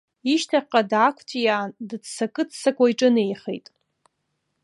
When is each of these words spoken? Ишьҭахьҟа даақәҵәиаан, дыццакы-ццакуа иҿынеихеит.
Ишьҭахьҟа 0.33 0.81
даақәҵәиаан, 0.91 1.69
дыццакы-ццакуа 1.87 2.87
иҿынеихеит. 2.91 3.65